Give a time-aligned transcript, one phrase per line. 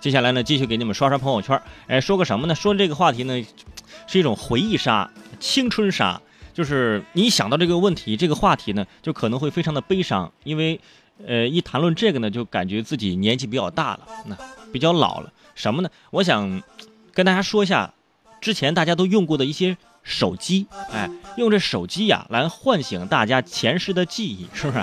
[0.00, 1.60] 接下来呢，继续给你们刷刷朋友圈。
[1.86, 2.54] 哎，说个什么呢？
[2.54, 3.44] 说这个话题呢，
[4.06, 6.18] 是一种回忆杀、青春杀。
[6.54, 10.80] 就是你想到这个问题、这个话题呢，就可能会非常的悲伤，因为，
[11.26, 14.36] 呃，一谈论这个呢，就感觉自己年纪比较大了，那
[14.72, 15.30] 比较老了。
[15.54, 15.90] 什么呢？
[16.10, 16.62] 我想
[17.12, 17.92] 跟大家说一下，
[18.40, 24.82] 之前大家都用过的一些手机，哎，用这手机呀来唤醒大家前世的记忆，是不是？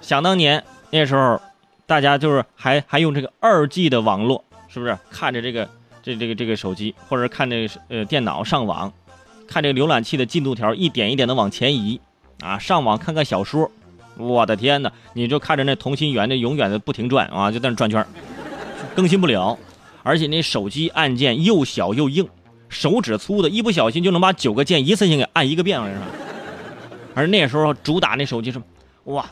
[0.00, 1.40] 想当年那时候。
[1.86, 5.68] 大家就是还还用这个二 G 的网络，是不是看着这个
[6.02, 8.90] 这这个这个手机，或者看这呃电脑上网，
[9.46, 12.00] 看这个浏览器的进度条一点一点的往前移
[12.40, 13.70] 啊，上网看看小说，
[14.16, 18.06] 我的天哪，你就看着那同心圆的永远的不停转啊，就在那转圈，
[18.94, 19.58] 更新不了，
[20.02, 22.26] 而且那手机按键又小又硬，
[22.68, 26.06] 手指粗的，一不小心就能把九个键一次性给按一个遍了，是吧？
[27.14, 28.62] 而那时候主打那手机是
[29.04, 29.30] 哇，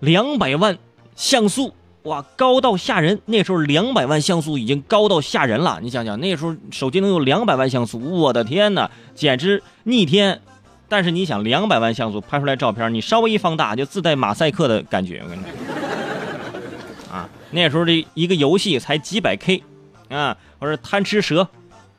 [0.00, 0.76] 两百万。
[1.20, 1.74] 像素
[2.04, 3.20] 哇，高到吓人！
[3.26, 5.78] 那时候两百万像素已经高到吓人了。
[5.82, 10.40] 你想想，那时候手机能有两百万像素，我的天哪，简直逆天！
[10.88, 15.20] 但是你想，两百万像素拍出来照片，你稍微一放大就自带马赛克的感觉。
[15.22, 19.62] 我跟你说，啊，那时候这一个游戏才几百 K，
[20.08, 21.46] 啊，或者贪吃蛇、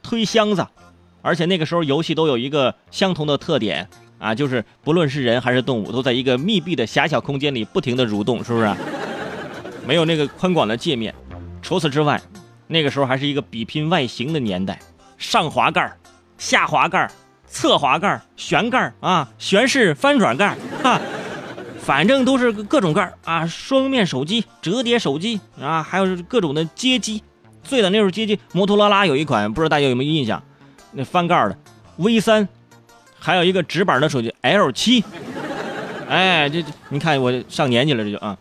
[0.02, 0.66] 推箱子，
[1.22, 8.76] 而且那个时候游戏都有一个相同的特点啊，就是不论是人还是动物，都在一个密闭的狭小空间里不停的蠕动，是不是？
[9.86, 11.14] 没有那个宽广的界面，
[11.62, 12.22] 除此之外，
[12.68, 14.80] 那个时候还是一个比拼外形的年代，
[15.18, 15.92] 上滑盖
[16.38, 17.10] 下滑盖
[17.48, 21.00] 侧滑盖旋盖啊，旋式翻转盖 哈，
[21.80, 27.22] 反正都是各种盖啊，双面手机、折叠手机啊，还有各种的街机。
[27.64, 30.42] 最的那时候街机，摩托罗拉有一款，不知道大家有没有印象？
[30.94, 31.58] 那翻盖的
[31.98, 32.48] V 三，
[33.20, 35.04] 还有一个直板的手机 L 七。
[36.10, 38.38] 哎，这你看我上年纪了，这就啊。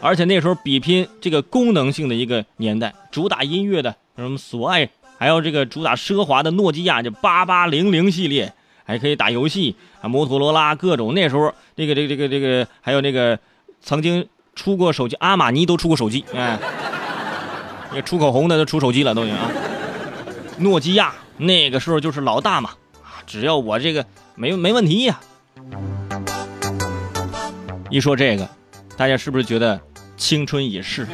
[0.00, 8.52] 而且那时候比拼这个功能性的一个年代，主打音乐的什么索爱，还有这个主打奢华的诺基亚，就八八零零系列，
[8.84, 11.14] 还可以打游戏，摩托罗拉各种。
[11.14, 13.38] 那时候这个这个这个这个还有那个
[13.82, 16.58] 曾经出过手机，阿玛尼都出过手机，哎，
[17.92, 19.50] 那出口红的都出手机了都行啊。
[20.58, 22.70] 诺基亚那个时候就是老大嘛，
[23.26, 24.06] 只要我这个
[24.36, 25.20] 没没问题呀。
[27.90, 28.48] 一说这个，
[28.98, 29.80] 大家是不是觉得？
[30.16, 31.06] 青春已逝，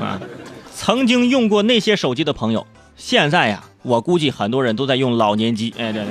[0.00, 0.20] 啊！
[0.72, 2.64] 曾经用过那些手机的朋友，
[2.96, 5.74] 现在呀，我估计很多人都在用老年机。
[5.76, 6.04] 哎，对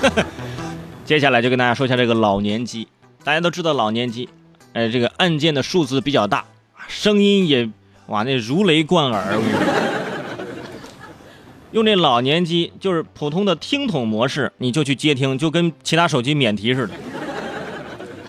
[0.00, 0.24] 对。
[1.04, 2.86] 接下来就跟大家说一下这个老年机。
[3.24, 4.28] 大家都知道老年机，
[4.74, 6.44] 哎，这个按键的数字比较大，
[6.86, 7.68] 声音也
[8.06, 9.36] 哇，那如雷贯耳。
[11.72, 16.94] 用这老年机就是普通的听筒模式，你就去接听，就跟其他手机免提似的。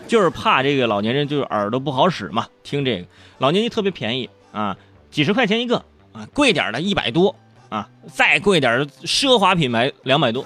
[0.10, 3.06] 就是怕这个老年人就是耳朵不好使嘛，听这个
[3.38, 4.76] 老年机特别便宜啊，
[5.12, 5.78] 几十块钱一个
[6.12, 7.36] 啊，贵点的一百多
[7.70, 10.44] 啊，再贵点的奢华品牌两百多，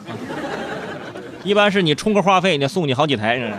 [1.45, 3.57] 一般是你充个话费，你送你好几台。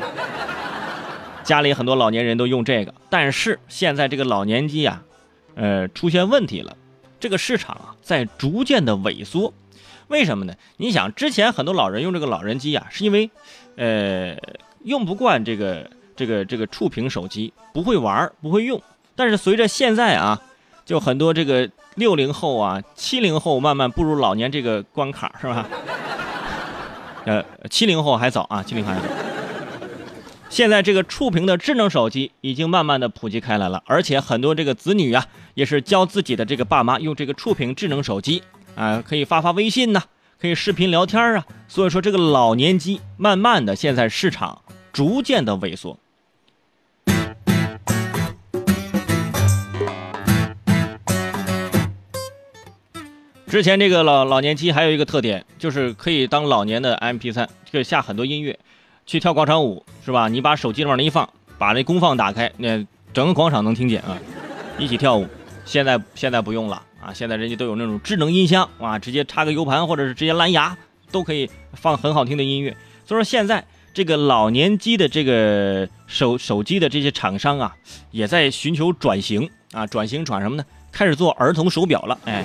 [1.42, 5.02] 家里很多老年人都用这个，但是现在这个老年机啊，
[5.54, 6.76] 呃，出现问题了，
[7.18, 9.54] 这个市场啊在逐渐的萎缩，
[10.08, 10.54] 为什么呢？
[10.76, 13.30] 你想之前很多老人用这个老人机啊，是因为，
[13.76, 14.36] 呃。
[14.84, 18.80] 用不惯这个这个这个触屏手机，不会玩不会用。
[19.16, 20.40] 但是随着现在啊，
[20.84, 25.68] 就很多这个六零后啊、七零后慢慢步入老年这个关卡，是吧？
[27.26, 29.04] 呃，七零后还早啊，七零后还早。
[30.48, 38.42] 现在这个触屏的智能手机已经慢慢的普及开来了，而且很多这个子女啊，也是教自己的这个爸妈用这个触屏智能手机
[38.76, 40.02] 啊，可以发发微信呐，
[40.40, 41.44] 可以视频聊天啊。
[41.66, 44.60] 所以说这个老年机慢慢的现在市场。
[44.92, 45.98] 逐渐的萎缩。
[53.54, 58.58] 之前这个老老年机还有一个特点，就是可以当老年的 M P 三，可以下很多音乐，
[59.06, 60.26] 去跳广场舞是吧？
[60.26, 64.18] 你把手机往那一放，把那功放打开，那整个广场能听见啊，
[64.76, 65.28] 一起跳舞。
[65.64, 70.76] 现在现在不用了啊，现在人家都有那种智能音箱啊，直接插个 U 盘或者是直接蓝牙
[71.12, 72.76] 都可以放很好听的音乐。
[73.06, 73.64] 所以说现在。
[73.94, 77.76] 这个老年机的这个手手机的这些厂商啊，
[78.10, 80.64] 也在寻求转型啊，转型转什么呢？
[80.90, 82.18] 开始做儿童手表了。
[82.24, 82.44] 哎，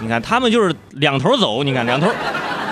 [0.00, 2.08] 你看他们就是两头走，你看两头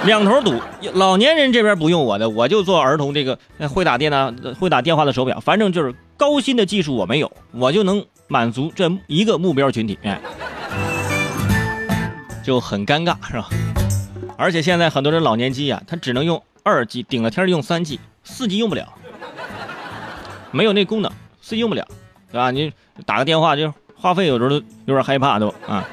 [0.04, 0.60] 两头堵。
[0.94, 3.38] 老年人这边不用我的，我就做儿童这个
[3.68, 9.98] 会打电脑、会打电话的手表，反正就是高新的技术我没有，我就能满足这一个目标群体。
[10.02, 10.20] 哎，
[12.44, 13.48] 就很尴尬，是吧？
[14.36, 16.42] 而且现在很多人老年机啊，他只能用。
[16.62, 18.92] 二 G 顶了天用三 G，四 G 用不了，
[20.50, 21.86] 没有那功能，四 G 用不了。
[22.32, 22.50] 对吧？
[22.50, 22.72] 你
[23.04, 25.88] 打个电话就话费有时候都有点害怕都啊。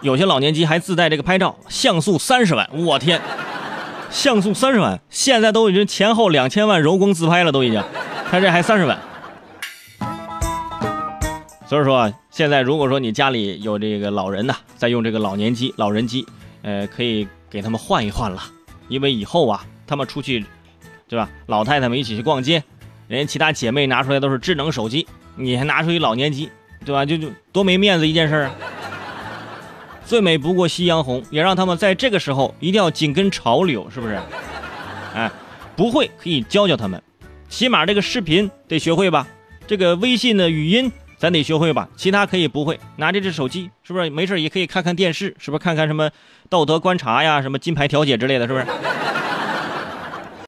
[0.00, 3.20] 有些老年机还自带这个拍照，像素三十万，我天，
[4.10, 7.82] 像素三十万，现在都已经前后两千万柔光自拍了，都已经，
[8.30, 8.96] 他这还三十万。
[11.66, 16.24] 所以说啊，现在如果说你家里有这个老人呐，在用这个老年机、老人机，
[16.62, 18.40] 呃，可以给他们换一换了，
[18.86, 20.46] 因为以后啊，他们出去，
[21.08, 21.28] 对吧？
[21.46, 22.62] 老太太们一起去逛街，
[23.08, 26.48] 人家其他姐妹拿出来都是智能手机，你还拿出一老年机，
[26.84, 27.04] 对吧？
[27.04, 28.54] 就就多没面子一件事啊！
[30.08, 34.18] 最美不过夕阳红，也让他们在这个时候一定要紧跟潮流，是不是？
[35.14, 35.30] 哎，
[35.76, 37.02] 不会可以教教他们，
[37.50, 39.28] 起码这个视频得学会吧？
[39.66, 40.90] 这个微信的语音。
[41.18, 42.78] 咱得学会吧，其他可以不会。
[42.94, 45.34] 拿着这手机，是不是没事也可以看看电视？
[45.36, 46.08] 是不是看看什么
[46.48, 48.64] 道德观察呀，什么金牌调解之类的，是不是？